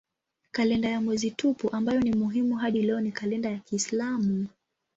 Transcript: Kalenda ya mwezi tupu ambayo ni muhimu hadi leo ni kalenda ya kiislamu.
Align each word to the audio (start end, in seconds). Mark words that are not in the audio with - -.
Kalenda 0.51 0.89
ya 0.89 1.01
mwezi 1.01 1.31
tupu 1.31 1.69
ambayo 1.75 1.99
ni 2.01 2.13
muhimu 2.15 2.55
hadi 2.55 2.81
leo 2.81 3.01
ni 3.01 3.11
kalenda 3.11 3.49
ya 3.49 3.59
kiislamu. 3.59 4.47